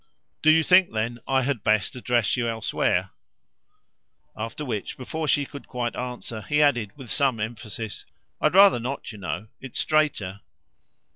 "Do 0.41 0.49
you 0.49 0.63
think 0.63 0.91
then 0.93 1.19
I 1.27 1.43
had 1.43 1.63
best 1.63 1.95
address 1.95 2.35
you 2.35 2.47
elsewhere?" 2.49 3.11
After 4.35 4.65
which, 4.65 4.97
before 4.97 5.27
she 5.27 5.45
could 5.45 5.67
quite 5.67 5.95
answer, 5.95 6.41
he 6.41 6.59
added 6.59 6.97
with 6.97 7.11
some 7.11 7.39
emphasis: 7.39 8.07
"I'd 8.41 8.55
rather 8.55 8.79
not, 8.79 9.11
you 9.11 9.19
know. 9.19 9.45
It's 9.61 9.77
straighter." 9.79 10.41